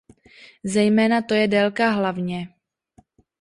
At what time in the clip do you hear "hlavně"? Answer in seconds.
1.89-2.49